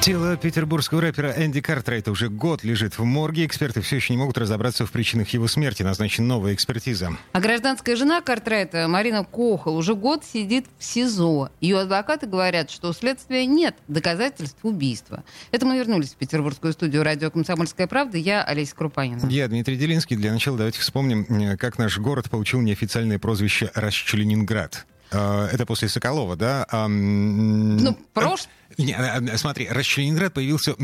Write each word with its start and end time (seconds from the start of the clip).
Тело 0.00 0.34
петербургского 0.34 1.02
рэпера 1.02 1.34
Энди 1.36 1.60
Картрайта 1.60 2.10
уже 2.10 2.30
год 2.30 2.64
лежит 2.64 2.98
в 2.98 3.04
морге. 3.04 3.44
Эксперты 3.44 3.82
все 3.82 3.96
еще 3.96 4.14
не 4.14 4.16
могут 4.16 4.38
разобраться 4.38 4.86
в 4.86 4.90
причинах 4.90 5.28
его 5.28 5.46
смерти. 5.46 5.82
Назначена 5.82 6.26
новая 6.26 6.54
экспертиза. 6.54 7.18
А 7.32 7.40
гражданская 7.40 7.96
жена 7.96 8.22
Картрайта, 8.22 8.88
Марина 8.88 9.24
Кохол, 9.24 9.76
уже 9.76 9.94
год 9.94 10.24
сидит 10.24 10.64
в 10.78 10.84
СИЗО. 10.84 11.50
Ее 11.60 11.80
адвокаты 11.80 12.26
говорят, 12.26 12.70
что 12.70 12.88
у 12.88 12.92
следствия 12.94 13.44
нет 13.44 13.76
доказательств 13.88 14.60
убийства. 14.62 15.22
Это 15.50 15.66
мы 15.66 15.76
вернулись 15.76 16.14
в 16.14 16.16
петербургскую 16.16 16.72
студию 16.72 17.02
радио 17.02 17.30
«Комсомольская 17.30 17.86
правда». 17.86 18.16
Я 18.16 18.42
Олеся 18.42 18.74
Крупанина. 18.74 19.26
Я 19.28 19.48
Дмитрий 19.48 19.76
Делинский. 19.76 20.16
Для 20.16 20.32
начала 20.32 20.56
давайте 20.56 20.80
вспомним, 20.80 21.26
э, 21.28 21.58
как 21.58 21.76
наш 21.76 21.98
город 21.98 22.30
получил 22.30 22.62
неофициальное 22.62 23.18
прозвище 23.18 23.70
«Расчленинград». 23.74 24.86
Э, 25.10 25.48
это 25.52 25.66
после 25.66 25.88
Соколова, 25.88 26.36
да? 26.36 26.66
Ну, 26.88 27.96
прош... 28.14 28.42
Не, 28.78 28.92
а, 28.92 29.20
смотри, 29.36 29.68
Расчленинград 29.68 30.32
появился 30.32 30.74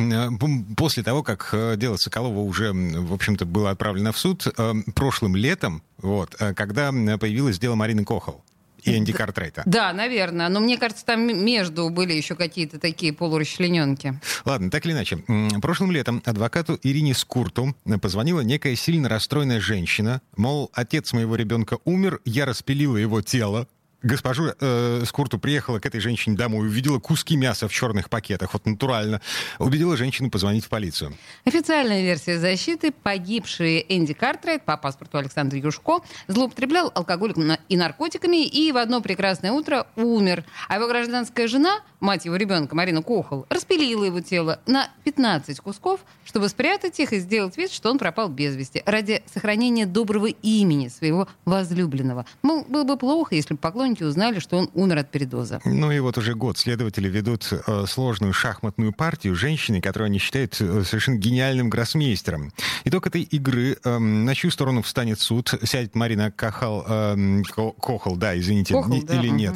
после 0.76 1.02
того, 1.02 1.22
как 1.22 1.50
э, 1.52 1.76
дело 1.76 1.96
Соколова 1.96 2.40
уже, 2.40 2.72
в 2.72 3.12
общем-то, 3.12 3.46
было 3.46 3.70
отправлено 3.70 4.12
в 4.12 4.18
суд 4.18 4.46
э, 4.46 4.74
прошлым 4.94 5.36
летом, 5.36 5.82
вот, 5.98 6.34
когда 6.56 6.90
появилось 7.18 7.58
дело 7.58 7.74
Марины 7.74 8.04
Кохол 8.04 8.42
и 8.82 8.96
Энди 8.96 9.12
Картрейта. 9.12 9.62
Да, 9.66 9.92
наверное. 9.92 10.48
Но 10.48 10.60
мне 10.60 10.78
кажется, 10.78 11.04
там 11.04 11.26
между 11.44 11.88
были 11.90 12.12
еще 12.12 12.36
какие-то 12.36 12.78
такие 12.78 13.12
полурасчлененки. 13.12 14.20
Ладно, 14.44 14.70
так 14.70 14.86
или 14.86 14.92
иначе. 14.92 15.18
Прошлым 15.60 15.90
летом 15.90 16.22
адвокату 16.24 16.78
Ирине 16.82 17.14
Скурту 17.14 17.74
позвонила 18.00 18.42
некая 18.42 18.76
сильно 18.76 19.08
расстроенная 19.08 19.60
женщина. 19.60 20.20
Мол, 20.36 20.70
отец 20.72 21.12
моего 21.12 21.34
ребенка 21.34 21.78
умер, 21.84 22.20
я 22.24 22.46
распилила 22.46 22.96
его 22.96 23.22
тело 23.22 23.66
госпожу 24.02 24.52
э, 24.58 25.02
Скурту 25.06 25.38
приехала 25.38 25.78
к 25.78 25.86
этой 25.86 26.00
женщине 26.00 26.36
домой, 26.36 26.66
увидела 26.66 26.98
куски 26.98 27.36
мяса 27.36 27.68
в 27.68 27.72
черных 27.72 28.10
пакетах, 28.10 28.52
вот 28.52 28.66
натурально, 28.66 29.20
убедила 29.58 29.96
женщину 29.96 30.30
позвонить 30.30 30.64
в 30.64 30.68
полицию. 30.68 31.14
Официальная 31.44 32.02
версия 32.02 32.38
защиты. 32.38 32.92
Погибший 32.92 33.84
Энди 33.88 34.14
Картрайт 34.14 34.64
по 34.64 34.76
паспорту 34.76 35.18
Александр 35.18 35.56
Юшко 35.56 36.00
злоупотреблял 36.28 36.92
алкоголем 36.94 37.56
и 37.68 37.76
наркотиками 37.76 38.44
и 38.46 38.72
в 38.72 38.76
одно 38.76 39.00
прекрасное 39.00 39.52
утро 39.52 39.86
умер. 39.96 40.44
А 40.68 40.76
его 40.76 40.86
гражданская 40.86 41.48
жена, 41.48 41.80
мать 42.00 42.24
его 42.24 42.36
ребенка 42.36 42.76
Марина 42.76 43.02
Кохол, 43.02 43.46
распилила 43.48 44.04
его 44.04 44.20
тело 44.20 44.60
на 44.66 44.90
15 45.04 45.60
кусков, 45.60 46.00
чтобы 46.24 46.48
спрятать 46.48 46.98
их 47.00 47.12
и 47.12 47.18
сделать 47.18 47.56
вид, 47.56 47.72
что 47.72 47.90
он 47.90 47.98
пропал 47.98 48.28
без 48.28 48.54
вести, 48.56 48.82
ради 48.86 49.22
сохранения 49.32 49.86
доброго 49.86 50.26
имени 50.26 50.88
своего 50.88 51.28
возлюбленного. 51.44 52.26
Мол, 52.42 52.64
было 52.68 52.84
бы 52.84 52.96
плохо, 52.96 53.34
если 53.34 53.54
бы 53.54 53.58
поклонники 53.58 53.85
поклонники 53.86 54.02
узнали, 54.02 54.40
что 54.40 54.56
он 54.56 54.70
умер 54.74 54.98
от 54.98 55.10
передоза. 55.10 55.60
Ну 55.64 55.92
и 55.92 56.00
вот 56.00 56.18
уже 56.18 56.34
год 56.34 56.58
следователи 56.58 57.08
ведут 57.08 57.48
э, 57.52 57.84
сложную 57.86 58.32
шахматную 58.32 58.92
партию 58.92 59.34
женщины, 59.34 59.80
которую 59.80 60.06
они 60.06 60.18
считают 60.18 60.56
э, 60.60 60.82
совершенно 60.84 61.16
гениальным 61.16 61.70
гроссмейстером. 61.70 62.52
Итог 62.84 63.06
этой 63.06 63.22
игры, 63.22 63.76
э, 63.82 63.98
на 63.98 64.34
чью 64.34 64.50
сторону 64.50 64.82
встанет 64.82 65.20
суд, 65.20 65.54
сядет 65.62 65.94
Марина 65.94 66.30
Кахал, 66.30 66.84
э, 66.88 67.42
Кохол, 67.46 68.16
да, 68.16 68.38
извините, 68.38 68.74
Кохол, 68.74 68.96
не, 68.96 69.02
да, 69.02 69.14
или 69.14 69.28
угу. 69.28 69.36
нет. 69.36 69.54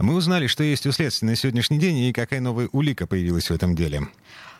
Мы 0.00 0.14
узнали, 0.14 0.46
что 0.48 0.64
есть 0.64 0.86
у 0.86 0.92
следствия 0.92 1.28
на 1.28 1.36
сегодняшний 1.36 1.78
день 1.78 1.98
и 1.98 2.12
какая 2.12 2.40
новая 2.40 2.68
улика 2.72 3.06
появилась 3.06 3.50
в 3.50 3.52
этом 3.52 3.74
деле. 3.74 4.08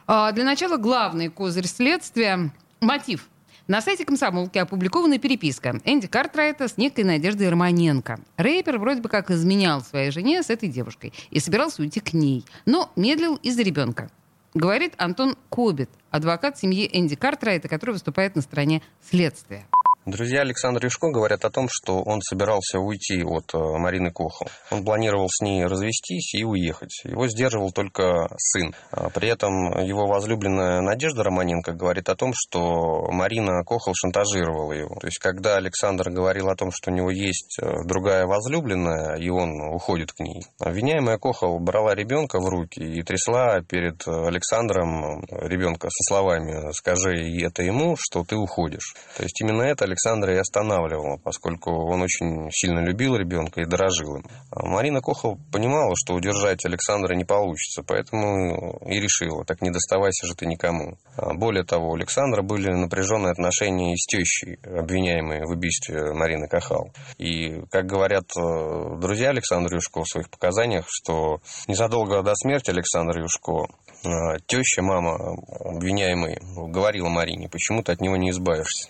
А, 0.06 0.32
для 0.32 0.44
начала 0.44 0.76
главный 0.76 1.28
козырь 1.28 1.66
следствия— 1.66 2.50
мотив 2.80 3.28
на 3.68 3.82
сайте 3.82 4.06
комсомолки 4.06 4.56
опубликована 4.56 5.18
переписка 5.18 5.78
Энди 5.84 6.06
Картрайта 6.06 6.68
с 6.68 6.78
некой 6.78 7.04
Надеждой 7.04 7.50
Романенко. 7.50 8.18
Рэпер 8.38 8.78
вроде 8.78 9.02
бы 9.02 9.10
как 9.10 9.30
изменял 9.30 9.82
своей 9.82 10.10
жене 10.10 10.42
с 10.42 10.48
этой 10.48 10.70
девушкой 10.70 11.12
и 11.30 11.38
собирался 11.38 11.82
уйти 11.82 12.00
к 12.00 12.14
ней, 12.14 12.44
но 12.64 12.90
медлил 12.96 13.36
из-за 13.36 13.62
ребенка. 13.62 14.10
Говорит 14.54 14.94
Антон 14.96 15.36
Кобит, 15.50 15.90
адвокат 16.10 16.58
семьи 16.58 16.88
Энди 16.90 17.14
Картрайта, 17.14 17.68
который 17.68 17.90
выступает 17.90 18.34
на 18.34 18.40
стороне 18.40 18.82
следствия. 19.02 19.66
Друзья 20.08 20.40
Александра 20.40 20.86
Юшко 20.86 21.10
говорят 21.10 21.44
о 21.44 21.50
том, 21.50 21.68
что 21.70 22.00
он 22.00 22.22
собирался 22.22 22.78
уйти 22.78 23.22
от 23.22 23.52
э, 23.52 23.58
Марины 23.58 24.10
Кохол. 24.10 24.48
Он 24.70 24.82
планировал 24.82 25.28
с 25.28 25.42
ней 25.42 25.66
развестись 25.66 26.32
и 26.32 26.44
уехать. 26.44 27.02
Его 27.04 27.28
сдерживал 27.28 27.72
только 27.72 28.26
сын. 28.38 28.74
А 28.90 29.10
при 29.10 29.28
этом 29.28 29.52
его 29.84 30.06
возлюбленная 30.06 30.80
Надежда 30.80 31.24
Романенко 31.24 31.74
говорит 31.74 32.08
о 32.08 32.16
том, 32.16 32.32
что 32.34 33.10
Марина 33.10 33.62
Кохол 33.64 33.92
шантажировала 33.94 34.72
его. 34.72 34.96
То 34.98 35.08
есть, 35.08 35.18
когда 35.18 35.56
Александр 35.56 36.08
говорил 36.08 36.48
о 36.48 36.56
том, 36.56 36.70
что 36.72 36.90
у 36.90 36.94
него 36.94 37.10
есть 37.10 37.58
э, 37.60 37.70
другая 37.84 38.24
возлюбленная, 38.24 39.16
и 39.16 39.28
он 39.28 39.60
уходит 39.74 40.12
к 40.12 40.20
ней, 40.20 40.42
обвиняемая 40.58 41.18
Кохол 41.18 41.60
брала 41.60 41.94
ребенка 41.94 42.40
в 42.40 42.48
руки 42.48 42.80
и 42.80 43.02
трясла 43.02 43.60
перед 43.60 44.08
Александром 44.08 45.22
ребенка 45.32 45.90
со 45.90 46.14
словами 46.14 46.72
«скажи 46.72 47.12
это 47.42 47.62
ему, 47.62 47.96
что 48.00 48.24
ты 48.24 48.36
уходишь». 48.36 48.94
То 49.14 49.22
есть, 49.22 49.38
именно 49.42 49.64
это 49.64 49.84
Александр 49.84 49.97
Александра 49.98 50.32
и 50.32 50.38
останавливало, 50.38 51.16
поскольку 51.16 51.72
он 51.72 52.02
очень 52.02 52.50
сильно 52.52 52.78
любил 52.78 53.16
ребенка 53.16 53.62
и 53.62 53.66
дорожил 53.66 54.16
им. 54.16 54.24
А 54.52 54.64
Марина 54.64 55.00
Кохол 55.00 55.38
понимала, 55.52 55.94
что 55.96 56.14
удержать 56.14 56.64
Александра 56.64 57.14
не 57.14 57.24
получится, 57.24 57.82
поэтому 57.82 58.78
и 58.86 59.00
решила, 59.00 59.44
так 59.44 59.60
не 59.60 59.70
доставайся 59.70 60.26
же 60.26 60.36
ты 60.36 60.46
никому. 60.46 60.96
А 61.16 61.34
более 61.34 61.64
того, 61.64 61.90
у 61.90 61.94
Александра 61.96 62.42
были 62.42 62.70
напряженные 62.72 63.32
отношения 63.32 63.96
с 63.96 64.06
тещей, 64.06 64.58
обвиняемой 64.62 65.40
в 65.44 65.50
убийстве 65.50 66.12
Марины 66.12 66.46
Кахал. 66.46 66.92
И, 67.18 67.62
как 67.72 67.86
говорят 67.86 68.26
э, 68.36 69.00
друзья 69.00 69.30
Александра 69.30 69.74
Юшко 69.74 70.04
в 70.04 70.08
своих 70.08 70.30
показаниях, 70.30 70.84
что 70.88 71.40
незадолго 71.66 72.22
до 72.22 72.36
смерти 72.36 72.70
Александра 72.70 73.20
Юшко 73.20 73.66
э, 74.04 74.38
теща, 74.46 74.80
мама 74.80 75.16
обвиняемой, 75.58 76.38
говорила 76.70 77.08
Марине, 77.08 77.48
почему 77.48 77.82
ты 77.82 77.90
от 77.90 78.00
него 78.00 78.16
не 78.16 78.30
избавишься. 78.30 78.88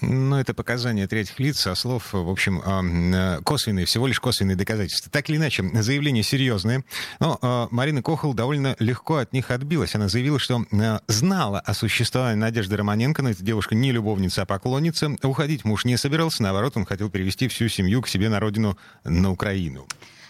Ну, 0.00 0.36
это 0.36 0.54
показания 0.54 1.06
третьих 1.06 1.38
лиц, 1.38 1.58
со 1.60 1.74
слов, 1.74 2.12
в 2.12 2.28
общем, 2.28 2.60
э, 2.60 3.40
косвенные, 3.42 3.86
всего 3.86 4.06
лишь 4.06 4.20
косвенные 4.20 4.56
доказательства. 4.56 5.10
Так 5.10 5.28
или 5.28 5.36
иначе, 5.36 5.68
заявление 5.74 6.22
серьезное. 6.22 6.84
Но 7.18 7.38
э, 7.40 7.66
Марина 7.70 8.02
Кохол 8.02 8.34
довольно 8.34 8.76
легко 8.78 9.16
от 9.16 9.32
них 9.32 9.50
отбилась. 9.50 9.94
Она 9.94 10.08
заявила, 10.08 10.38
что 10.38 10.64
э, 10.70 10.98
знала 11.06 11.60
о 11.60 11.74
существовании 11.74 12.38
Надежды 12.38 12.76
Романенко, 12.76 13.22
но 13.22 13.30
эта 13.30 13.42
девушка 13.42 13.74
не 13.74 13.92
любовница, 13.92 14.42
а 14.42 14.46
поклонница. 14.46 15.16
Уходить 15.22 15.64
муж 15.64 15.84
не 15.84 15.96
собирался, 15.96 16.42
наоборот, 16.42 16.76
он 16.76 16.84
хотел 16.84 17.10
перевести 17.10 17.48
всю 17.48 17.68
семью 17.68 18.02
к 18.02 18.08
себе 18.08 18.28
на 18.28 18.40
родину, 18.40 18.78
на 19.04 19.30
Украину. 19.30 19.86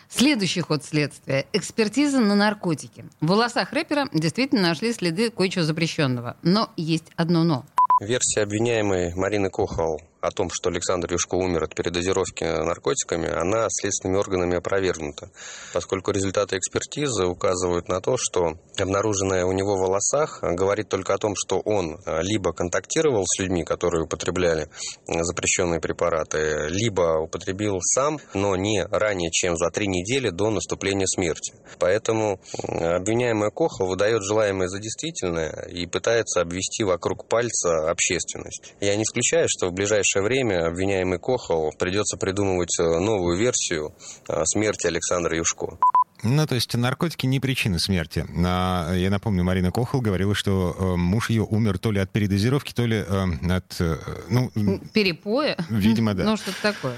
Следующий 0.08 0.60
ход 0.60 0.84
следствия. 0.84 1.46
Экспертиза 1.52 2.18
на 2.18 2.34
наркотики. 2.34 3.04
В 3.20 3.28
волосах 3.28 3.72
рэпера 3.72 4.08
действительно 4.12 4.62
нашли 4.62 4.92
следы 4.92 5.30
кое-чего 5.30 5.64
запрещенного. 5.64 6.36
Но 6.42 6.70
есть 6.76 7.12
одно 7.16 7.44
«но». 7.44 7.64
Версия 8.00 8.44
обвиняемой 8.44 9.12
Марины 9.14 9.50
Кохол 9.50 10.00
о 10.20 10.30
том, 10.30 10.48
что 10.52 10.70
Александр 10.70 11.12
Юшко 11.12 11.34
умер 11.34 11.64
от 11.64 11.74
передозировки 11.74 12.44
наркотиками, 12.44 13.28
она 13.28 13.66
следственными 13.70 14.18
органами 14.18 14.56
опровергнута, 14.56 15.30
поскольку 15.72 16.10
результаты 16.10 16.56
экспертизы 16.56 17.26
указывают 17.26 17.88
на 17.88 18.00
то, 18.00 18.16
что 18.18 18.58
обнаруженное 18.78 19.44
у 19.44 19.52
него 19.52 19.76
в 19.76 19.80
волосах 19.80 20.40
говорит 20.42 20.88
только 20.88 21.14
о 21.14 21.18
том, 21.18 21.34
что 21.36 21.60
он 21.60 21.98
либо 22.22 22.52
контактировал 22.52 23.24
с 23.26 23.38
людьми, 23.38 23.64
которые 23.64 24.04
употребляли 24.04 24.68
запрещенные 25.06 25.80
препараты, 25.80 26.68
либо 26.68 27.20
употребил 27.20 27.80
сам, 27.80 28.18
но 28.34 28.56
не 28.56 28.84
ранее, 28.84 29.30
чем 29.30 29.56
за 29.56 29.70
три 29.70 29.86
недели 29.86 30.30
до 30.30 30.50
наступления 30.50 31.06
смерти. 31.06 31.54
Поэтому 31.78 32.40
обвиняемая 32.62 33.50
Коха 33.50 33.84
выдает 33.84 34.22
желаемое 34.22 34.68
за 34.68 34.78
действительное 34.80 35.66
и 35.70 35.86
пытается 35.86 36.40
обвести 36.40 36.84
вокруг 36.84 37.28
пальца 37.28 37.90
общественность. 37.90 38.74
Я 38.80 38.96
не 38.96 39.04
исключаю, 39.04 39.46
что 39.48 39.68
в 39.68 39.72
ближайшее 39.72 40.09
ближайшее 40.10 40.22
время 40.22 40.66
обвиняемый 40.66 41.18
Кохол 41.18 41.72
придется 41.78 42.16
придумывать 42.16 42.78
э, 42.80 42.82
новую 42.82 43.36
версию 43.36 43.92
э, 44.28 44.44
смерти 44.44 44.86
Александра 44.86 45.36
Юшко. 45.36 45.78
Ну, 46.22 46.46
то 46.46 46.54
есть 46.54 46.74
наркотики 46.74 47.26
не 47.26 47.40
причина 47.40 47.78
смерти. 47.78 48.26
А, 48.44 48.92
я 48.94 49.10
напомню, 49.10 49.44
Марина 49.44 49.70
Кохол 49.70 50.00
говорила, 50.00 50.34
что 50.34 50.76
э, 50.78 50.96
муж 50.96 51.30
ее 51.30 51.42
умер 51.42 51.78
то 51.78 51.90
ли 51.90 52.00
от 52.00 52.10
передозировки, 52.10 52.72
то 52.72 52.84
ли 52.86 53.04
э, 53.06 53.26
от... 53.50 53.76
Э, 53.80 53.96
ну, 54.28 54.50
Перепоя? 54.92 55.56
Видимо, 55.68 56.14
да. 56.14 56.24
Ну, 56.30 56.36
что-то 56.36 56.62
такое. 56.62 56.96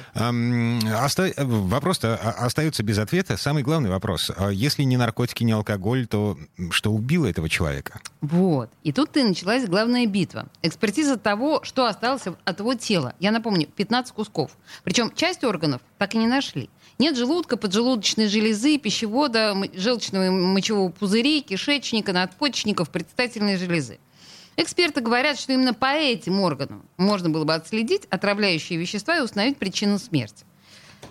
Оста... 1.05 1.33
Вопрос-то 1.37 2.17
остается 2.17 2.83
без 2.83 2.99
ответа. 2.99 3.37
Самый 3.37 3.63
главный 3.63 3.91
вопрос. 3.91 4.31
А 4.37 4.51
если 4.51 4.83
не 4.83 4.97
наркотики, 4.97 5.45
не 5.45 5.53
алкоголь, 5.53 6.07
то 6.07 6.39
что 6.71 6.93
убило 6.93 7.27
этого 7.27 7.49
человека? 7.49 8.01
Вот. 8.21 8.71
И 8.83 8.93
тут 8.93 9.17
и 9.17 9.23
началась 9.23 9.67
главная 9.67 10.07
битва. 10.07 10.49
Экспертиза 10.63 11.17
того, 11.17 11.61
что 11.63 11.87
осталось 11.87 12.23
от 12.45 12.61
его 12.61 12.75
тела. 12.75 13.15
Я 13.21 13.31
напомню, 13.31 13.67
15 13.67 14.13
кусков. 14.13 14.57
Причем 14.85 15.13
часть 15.15 15.45
органов 15.45 15.81
так 15.99 16.15
и 16.15 16.19
не 16.19 16.27
нашли. 16.27 16.69
Нет 16.99 17.17
желудка, 17.17 17.57
поджелудочной 17.57 18.29
железы, 18.29 18.79
пищевода, 19.13 19.55
желчного 19.75 20.27
и 20.27 20.31
мочевого 20.31 20.91
пузырей, 20.91 21.43
кишечника, 21.43 22.13
надпочечников, 22.13 22.91
предстательной 22.91 23.57
железы. 23.57 23.99
Эксперты 24.57 25.01
говорят, 25.01 25.39
что 25.39 25.53
именно 25.53 25.75
по 25.75 25.95
этим 25.95 26.41
органам 26.41 26.83
можно 26.97 27.29
было 27.31 27.45
бы 27.45 27.55
отследить 27.55 28.07
отравляющие 28.11 28.79
вещества 28.79 29.19
и 29.19 29.21
установить 29.21 29.59
причину 29.59 29.99
смерти. 29.99 30.45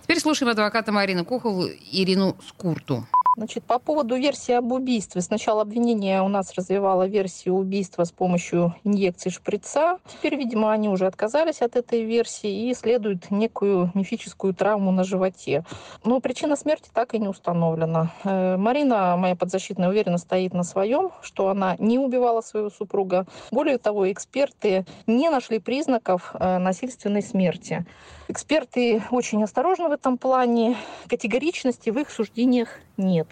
Теперь 0.04 0.20
слушаем 0.20 0.52
адвоката 0.52 0.92
Марины 0.92 1.24
Кухову 1.24 1.68
Ирину 1.68 2.38
Скурту. 2.48 3.06
Значит, 3.42 3.64
по 3.64 3.80
поводу 3.80 4.18
версии 4.18 4.52
об 4.52 4.72
убийстве. 4.72 5.20
Сначала 5.20 5.64
обвинение 5.64 6.22
у 6.22 6.28
нас 6.28 6.54
развивало 6.54 7.08
версию 7.08 7.56
убийства 7.56 8.04
с 8.04 8.12
помощью 8.12 8.76
инъекции 8.84 9.32
шприца. 9.32 9.98
Теперь, 10.06 10.36
видимо, 10.36 10.72
они 10.72 10.90
уже 10.90 11.08
отказались 11.08 11.64
от 11.64 11.76
этой 11.76 12.04
версии 12.04 12.52
и 12.52 12.72
исследуют 12.72 13.32
некую 13.32 13.90
мифическую 13.96 14.54
травму 14.54 14.92
на 14.92 15.04
животе. 15.04 15.66
Но 16.04 16.20
причина 16.20 16.56
смерти 16.56 16.92
так 16.94 17.16
и 17.16 17.18
не 17.18 17.28
установлена. 17.28 18.12
Э, 18.24 18.58
Марина, 18.58 19.18
моя 19.18 19.36
подзащитная, 19.36 19.90
уверенно 19.90 20.20
стоит 20.20 20.54
на 20.54 20.62
своем, 20.62 21.10
что 21.24 21.50
она 21.50 21.76
не 21.80 21.98
убивала 21.98 22.42
своего 22.42 22.70
супруга. 22.70 23.26
Более 23.50 23.80
того, 23.80 24.12
эксперты 24.12 24.86
не 25.08 25.32
нашли 25.32 25.58
признаков 25.58 26.36
э, 26.36 26.60
насильственной 26.60 27.24
смерти. 27.24 27.88
Эксперты 28.28 29.04
очень 29.12 29.44
осторожны 29.44 29.90
в 29.90 29.92
этом 29.92 30.18
плане. 30.18 30.78
Категоричности 31.10 31.90
в 31.90 31.98
их 31.98 32.10
суждениях 32.10 32.70
нет. 33.02 33.28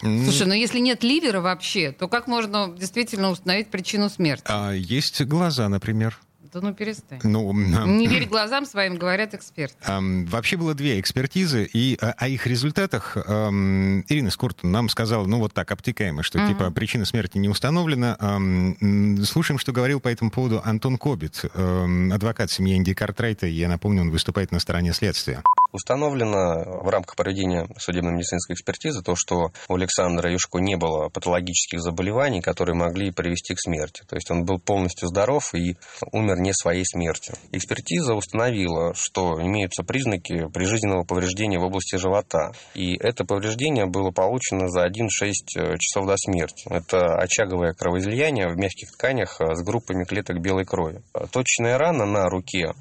Слушай, 0.00 0.46
но 0.46 0.54
если 0.54 0.78
нет 0.78 1.02
ливера 1.02 1.40
вообще, 1.40 1.90
то 1.90 2.06
как 2.06 2.28
можно 2.28 2.72
действительно 2.76 3.30
установить 3.30 3.68
причину 3.68 4.08
смерти? 4.08 4.44
А 4.46 4.70
есть 4.72 5.20
глаза, 5.24 5.68
например. 5.68 6.18
Да 6.52 6.60
ну 6.62 6.72
перестань. 6.72 7.20
Ну, 7.24 7.52
Не 7.52 8.06
верь 8.06 8.26
глазам 8.26 8.64
своим, 8.64 8.96
говорят 8.96 9.34
эксперты. 9.34 9.76
Эм, 9.86 10.24
вообще 10.26 10.56
было 10.56 10.72
две 10.72 10.98
экспертизы, 10.98 11.68
и 11.70 11.98
о, 12.00 12.12
о 12.12 12.28
их 12.28 12.46
результатах 12.46 13.18
эм, 13.18 14.00
Ирина 14.08 14.30
Скуртон 14.30 14.70
нам 14.72 14.88
сказала, 14.88 15.26
ну 15.26 15.40
вот 15.40 15.52
так, 15.52 15.70
обтекаемо, 15.72 16.22
что 16.22 16.38
Мгм. 16.38 16.48
типа 16.48 16.70
причина 16.70 17.04
смерти 17.04 17.36
не 17.36 17.50
установлена. 17.50 18.16
Эм, 18.18 19.22
слушаем, 19.24 19.58
что 19.58 19.72
говорил 19.72 20.00
по 20.00 20.08
этому 20.08 20.30
поводу 20.30 20.62
Антон 20.64 20.96
Кобит, 20.96 21.44
эм, 21.54 22.12
адвокат 22.12 22.50
семьи 22.50 22.78
Энди 22.78 22.94
Картрайта. 22.94 23.46
Я 23.46 23.68
напомню, 23.68 24.02
он 24.02 24.10
выступает 24.10 24.50
на 24.50 24.58
стороне 24.60 24.94
следствия. 24.94 25.42
Установлено 25.72 26.80
в 26.82 26.88
рамках 26.88 27.16
проведения 27.16 27.68
судебно-медицинской 27.78 28.54
экспертизы 28.54 29.02
то, 29.02 29.14
что 29.14 29.52
у 29.68 29.74
Александра 29.74 30.30
Юшко 30.30 30.58
не 30.58 30.76
было 30.76 31.08
патологических 31.10 31.80
заболеваний, 31.80 32.40
которые 32.40 32.74
могли 32.74 33.10
привести 33.10 33.54
к 33.54 33.60
смерти. 33.60 34.02
То 34.08 34.16
есть 34.16 34.30
он 34.30 34.44
был 34.44 34.58
полностью 34.58 35.08
здоров 35.08 35.54
и 35.54 35.76
умер 36.12 36.40
не 36.40 36.54
своей 36.54 36.84
смертью. 36.84 37.34
Экспертиза 37.52 38.14
установила, 38.14 38.94
что 38.94 39.40
имеются 39.42 39.82
признаки 39.82 40.48
прижизненного 40.48 41.04
повреждения 41.04 41.58
в 41.58 41.64
области 41.64 41.96
живота. 41.96 42.52
И 42.74 42.96
это 42.96 43.24
повреждение 43.24 43.86
было 43.86 44.10
получено 44.10 44.68
за 44.68 44.86
1-6 44.86 45.76
часов 45.78 46.06
до 46.06 46.16
смерти. 46.16 46.66
Это 46.70 47.16
очаговое 47.16 47.74
кровоизлияние 47.74 48.48
в 48.48 48.56
мягких 48.56 48.92
тканях 48.92 49.38
с 49.40 49.62
группами 49.62 50.04
клеток 50.04 50.40
белой 50.40 50.64
крови. 50.64 51.02
Точная 51.30 51.76
рана 51.76 52.06
на 52.06 52.28
руке 52.28 52.72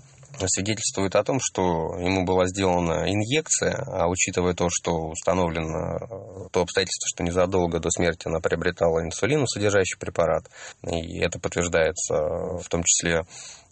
свидетельствует 0.46 1.16
о 1.16 1.24
том, 1.24 1.40
что 1.42 1.98
ему 2.00 2.26
была 2.26 2.46
сделана 2.48 3.12
инъекция, 3.12 3.84
а 3.88 4.08
учитывая 4.08 4.54
то, 4.54 4.68
что 4.70 5.10
установлено 5.10 5.98
э, 5.98 6.50
то 6.52 6.62
обстоятельство, 6.62 7.08
что 7.08 7.24
незадолго 7.24 7.80
до 7.80 7.90
смерти 7.90 8.28
она 8.28 8.40
приобретала 8.40 9.04
инсулину, 9.04 9.48
содержащий 9.48 9.98
препарат, 9.98 10.50
и 10.84 11.20
это 11.20 11.40
подтверждается 11.40 12.14
э, 12.14 12.58
в 12.62 12.70
том 12.70 12.84
числе 12.84 13.26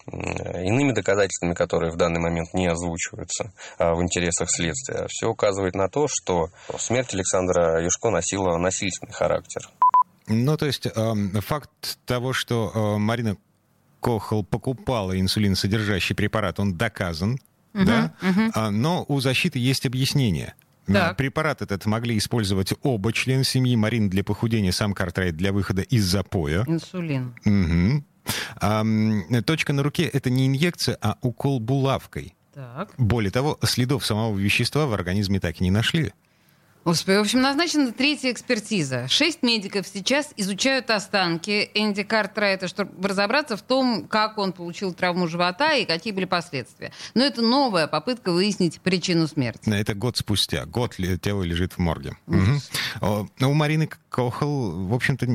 иными 0.07 0.91
доказательствами, 0.91 1.56
которые 1.56 1.91
в 1.91 1.97
данный 1.97 2.19
момент 2.19 2.53
не 2.53 2.68
озвучиваются 2.68 3.51
а, 3.79 3.95
в 3.95 4.03
интересах 4.03 4.51
следствия, 4.51 5.07
все 5.09 5.27
указывает 5.27 5.73
на 5.73 5.89
то, 5.89 6.07
что 6.07 6.50
смерть 6.77 7.15
Александра 7.15 7.83
Юшко 7.83 8.11
носила 8.11 8.57
насильственный 8.57 9.13
характер. 9.13 9.68
Ну, 10.27 10.57
то 10.57 10.65
есть 10.65 10.88
эм, 10.88 11.31
факт 11.41 12.00
того, 12.06 12.33
что 12.33 12.71
э, 12.73 12.97
Марина 12.97 13.38
Кохол 14.06 14.44
покупала 14.44 15.19
инсулиносодержащий 15.19 16.16
препарат, 16.16 16.60
он 16.60 16.75
доказан, 16.75 17.40
да? 17.74 18.13
А, 18.54 18.69
но 18.69 19.04
у 19.07 19.19
защиты 19.19 19.57
есть 19.57 19.88
объяснение. 19.88 20.54
Так. 20.86 21.18
Препарат 21.18 21.63
этот 21.63 21.88
могли 21.88 22.16
использовать 22.19 22.72
оба 22.84 23.12
члена 23.12 23.44
семьи. 23.44 23.75
Марина 23.75 24.07
для 24.07 24.24
похудения, 24.24 24.72
сам 24.72 24.94
Картрайт 24.94 25.36
для 25.36 25.52
выхода 25.52 25.81
из 25.81 26.06
запоя. 26.06 26.63
Инсулин. 26.68 27.34
Мгм. 27.46 28.06
А, 28.57 28.86
точка 29.44 29.74
на 29.74 29.81
руке— 29.81 30.04
это 30.13 30.30
не 30.30 30.46
инъекция, 30.46 31.00
а 31.02 31.18
укол 31.22 31.60
булавкой. 31.60 32.36
Так. 32.54 32.94
Более 33.00 33.31
того, 33.31 33.57
следов 33.63 34.06
самого 34.06 34.38
вещества 34.38 34.86
в 34.86 34.94
организме 34.94 35.40
так 35.40 35.60
и 35.62 35.63
не 35.63 35.72
нашли. 35.72 36.13
Господи, 36.85 37.17
в 37.17 37.21
общем, 37.21 37.41
назначена 37.41 37.91
третья 37.91 38.31
экспертиза. 38.31 39.07
Шесть 39.07 39.41
медиков 39.41 39.87
сейчас 39.87 40.29
изучают 40.37 40.91
останки 40.91 41.71
Энди 41.73 42.03
Картрайта, 42.03 42.67
чтобы 42.67 43.07
разобраться 43.07 43.57
в 43.57 43.63
том, 43.63 44.07
как 44.07 44.37
он 44.37 44.53
получил 44.53 44.93
травму 44.93 45.27
живота 45.27 45.73
и 45.73 45.85
какие 45.85 46.13
были 46.13 46.25
последствия. 46.25 46.91
Но 47.15 47.23
это 47.23 47.41
новая 47.41 47.87
попытка 47.87 48.31
выяснить 48.31 48.79
причину 48.81 49.25
смерти. 49.25 49.67
Это 49.67 49.95
год 49.95 50.17
спустя. 50.17 50.65
Год 50.67 50.95
тело 51.23 51.41
лежит 51.41 51.73
в 51.73 51.79
морге. 51.79 52.17
О, 53.01 53.25
У 53.41 53.53
Марины 53.53 53.89
Кохол, 54.09 54.85
в 54.85 54.93
общем-то, 54.93 55.25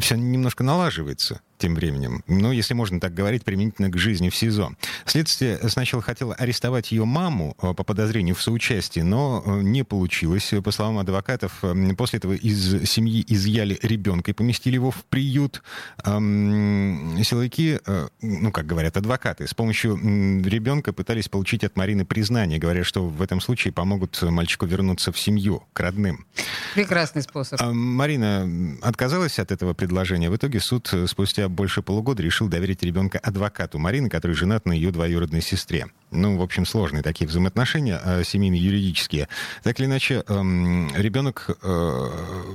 все 0.00 0.16
немножко 0.16 0.64
налаживается 0.64 1.42
тем 1.58 1.74
временем. 1.74 2.22
Ну, 2.26 2.52
если 2.52 2.74
можно 2.74 3.00
так 3.00 3.14
говорить, 3.14 3.44
применительно 3.44 3.90
к 3.90 3.96
жизни 3.96 4.28
в 4.28 4.36
СИЗО. 4.36 4.72
Следствие 5.04 5.58
сначала 5.68 6.02
хотело 6.02 6.34
арестовать 6.34 6.92
ее 6.92 7.04
маму 7.04 7.56
э, 7.60 7.74
по 7.74 7.84
подозрению 7.84 8.34
в 8.34 8.42
соучастии, 8.42 9.00
но 9.00 9.42
э, 9.44 9.62
не 9.62 9.84
получилось. 9.84 10.52
По 10.62 10.70
словам 10.70 10.98
адвокатов, 10.98 11.52
э, 11.62 11.94
после 11.96 12.18
этого 12.18 12.32
из 12.32 12.90
семьи 12.90 13.24
изъяли 13.28 13.78
ребенка 13.82 14.32
и 14.32 14.34
поместили 14.34 14.74
его 14.74 14.90
в 14.90 15.04
приют. 15.04 15.62
Эм, 16.04 17.18
Силовики, 17.24 17.78
ну, 18.20 18.50
как 18.52 18.66
говорят 18.66 18.96
адвокаты, 18.96 19.46
с 19.46 19.54
помощью 19.54 19.96
ребенка 20.44 20.92
пытались 20.92 21.28
получить 21.28 21.64
от 21.64 21.76
Марины 21.76 22.04
признание, 22.04 22.58
говоря, 22.58 22.84
что 22.84 23.06
в 23.08 23.22
этом 23.22 23.40
случае 23.40 23.72
помогут 23.72 24.20
мальчику 24.22 24.66
вернуться 24.66 25.12
в 25.12 25.18
семью, 25.18 25.62
к 25.72 25.80
родным. 25.80 26.26
Прекрасный 26.74 27.22
способ. 27.22 27.60
А 27.60 27.72
Марина 27.72 28.76
отказалась 28.82 29.38
от 29.38 29.52
этого 29.52 29.74
предложения. 29.74 30.30
В 30.30 30.36
итоге 30.36 30.60
суд 30.60 30.92
спустя 31.06 31.48
больше 31.54 31.82
полугода 31.82 32.22
решил 32.22 32.48
доверить 32.48 32.82
ребенка 32.82 33.18
адвокату 33.18 33.78
Марины, 33.78 34.08
который 34.10 34.32
женат 34.32 34.66
на 34.66 34.72
ее 34.72 34.90
двоюродной 34.90 35.40
сестре. 35.40 35.86
Ну, 36.10 36.36
в 36.36 36.42
общем, 36.42 36.66
сложные 36.66 37.02
такие 37.02 37.26
взаимоотношения 37.26 38.00
э, 38.04 38.22
семейно-юридические. 38.24 39.28
Так 39.62 39.80
или 39.80 39.86
иначе, 39.86 40.22
эм, 40.28 40.90
ребенок, 40.94 41.50
э, 41.62 41.66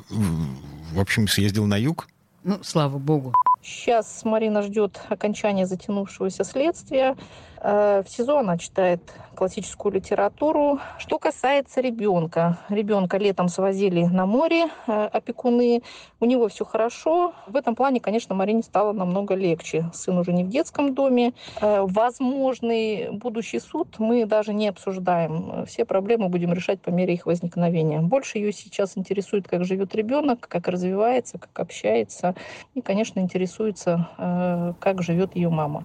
в 0.09 0.99
общем, 0.99 1.27
съездил 1.27 1.65
на 1.65 1.77
юг, 1.77 2.07
Ну, 2.43 2.59
слава 2.63 2.97
богу. 2.97 3.33
Сейчас 3.61 4.23
Марина 4.23 4.61
ждет 4.61 5.01
окончания 5.09 5.65
затянувшегося 5.65 6.45
следствия. 6.45 7.17
Э, 7.61 8.03
В 8.05 8.09
СИЗО 8.09 8.39
она 8.39 8.57
читает 8.57 9.01
классическую 9.35 9.93
литературу. 9.93 10.79
Что 10.97 11.17
касается 11.17 11.81
ребенка. 11.81 12.57
Ребенка 12.69 13.17
летом 13.17 13.47
свозили 13.49 14.03
на 14.03 14.25
море 14.25 14.69
э, 14.87 15.05
опекуны. 15.05 15.81
У 16.19 16.25
него 16.25 16.47
все 16.49 16.65
хорошо. 16.65 17.33
В 17.47 17.55
этом 17.55 17.75
плане, 17.75 17.99
конечно, 17.99 18.35
Марине 18.35 18.63
стало 18.63 18.91
намного 18.91 19.35
легче. 19.35 19.89
Сын 19.93 20.17
уже 20.17 20.33
не 20.33 20.43
в 20.43 20.49
детском 20.49 20.93
доме. 20.93 21.33
Э, 21.61 21.85
Возможный 21.87 23.09
будущий 23.11 23.59
суд 23.59 23.99
мы 23.99 24.25
даже 24.25 24.53
не 24.53 24.67
обсуждаем. 24.67 25.65
Все 25.65 25.85
проблемы 25.85 26.29
будем 26.29 26.53
решать 26.53 26.81
по 26.81 26.89
мере 26.89 27.13
их 27.13 27.25
возникновения. 27.25 27.99
Больше 27.99 28.37
ее 28.37 28.51
сейчас 28.51 28.97
интересует, 28.97 29.47
как 29.47 29.65
живет 29.65 29.95
ребенок, 29.95 30.47
как 30.47 30.67
развивается, 30.67 31.37
как 31.37 31.59
общается. 31.59 32.35
И, 32.73 32.81
конечно, 32.81 33.19
интересуется, 33.19 34.75
как 34.79 35.01
живет 35.01 35.35
ее 35.35 35.49
мама. 35.49 35.83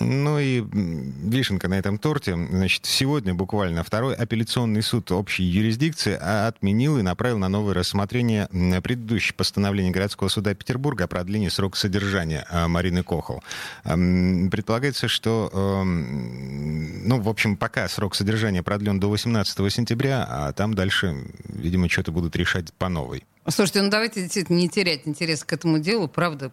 Ну 0.00 0.38
и 0.38 0.64
вишенка 0.72 1.68
на 1.68 1.74
этом 1.74 1.98
торте. 1.98 2.34
Значит, 2.34 2.86
сегодня 2.86 3.34
буквально 3.34 3.84
второй 3.84 4.14
апелляционный 4.14 4.82
суд 4.82 5.12
общей 5.12 5.44
юрисдикции 5.44 6.18
а, 6.18 6.48
отменил 6.48 6.98
и 6.98 7.02
направил 7.02 7.36
на 7.38 7.50
новое 7.50 7.74
рассмотрение 7.74 8.48
предыдущее 8.82 9.34
постановление 9.34 9.92
городского 9.92 10.28
суда 10.28 10.54
Петербурга 10.54 11.04
о 11.04 11.06
продлении 11.06 11.48
срока 11.48 11.76
содержания 11.76 12.46
а, 12.48 12.66
Марины 12.66 13.02
Кохол. 13.02 13.42
Предполагается, 13.84 15.06
что, 15.08 15.50
ну, 15.84 17.20
в 17.20 17.28
общем, 17.28 17.56
пока 17.56 17.86
срок 17.88 18.14
содержания 18.14 18.62
продлен 18.62 18.98
до 19.00 19.10
18 19.10 19.72
сентября, 19.72 20.26
а 20.28 20.52
там 20.52 20.74
дальше, 20.74 21.14
видимо, 21.44 21.90
что-то 21.90 22.10
будут 22.10 22.36
решать 22.36 22.72
по 22.74 22.88
новой. 22.88 23.24
Слушайте, 23.48 23.82
ну 23.82 23.90
давайте 23.90 24.22
действительно 24.22 24.56
не 24.56 24.68
терять 24.68 25.06
интерес 25.06 25.44
к 25.44 25.52
этому 25.52 25.78
делу. 25.78 26.08
Правда, 26.08 26.52